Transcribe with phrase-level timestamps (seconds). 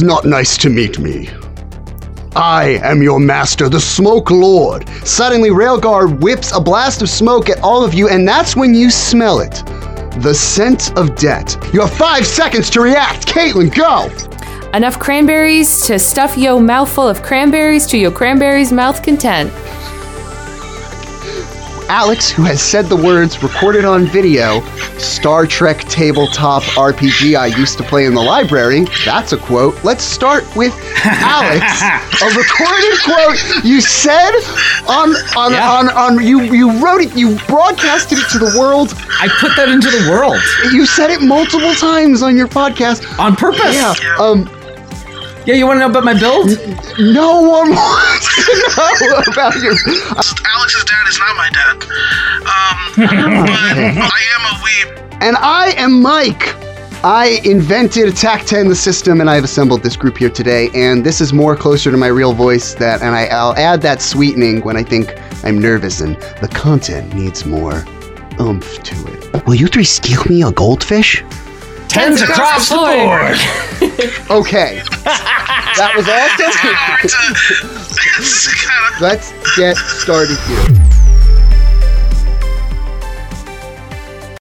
[0.00, 1.28] It's not nice to meet me.
[2.34, 4.88] I am your master, the Smoke Lord.
[5.04, 8.90] Suddenly, Railguard whips a blast of smoke at all of you, and that's when you
[8.90, 9.62] smell it.
[10.22, 11.54] The scent of debt.
[11.74, 13.26] You have five seconds to react.
[13.26, 14.08] Caitlin, go!
[14.72, 19.52] Enough cranberries to stuff yo mouth full of cranberries to your cranberries mouth content.
[21.90, 24.60] Alex, who has said the words recorded on video,
[24.96, 28.84] Star Trek tabletop RPG I used to play in the library.
[29.04, 29.82] That's a quote.
[29.82, 30.72] Let's start with
[31.04, 31.82] Alex.
[32.22, 34.30] a recorded quote you said
[34.88, 35.68] on on, Yeah.
[35.68, 38.94] on on you you wrote it, you broadcasted it to the world.
[39.20, 40.38] I put that into the world
[40.72, 43.02] You said it multiple times on your podcast.
[43.18, 43.74] on purpose.
[43.74, 43.94] Yeah.
[44.20, 44.48] Um
[45.46, 46.48] Yeah, you want to know about my build?
[46.98, 49.72] no one wants to know about your
[50.52, 51.76] Alex's dad is not my dad.
[52.40, 55.18] Um, but I am a weeb.
[55.22, 56.54] And I am Mike.
[57.02, 60.68] I invented Attack 10, the system, and I have assembled this group here today.
[60.74, 62.74] And this is more closer to my real voice.
[62.74, 67.14] That, and I, I'll add that sweetening when I think I'm nervous and the content
[67.14, 67.84] needs more
[68.38, 69.46] oomph to it.
[69.46, 71.24] Will you three steal me a goldfish?
[71.90, 73.36] Tens across the board.
[74.30, 76.46] Okay, that was awesome.
[77.02, 80.99] It's, a, it's kind of Let's get started here.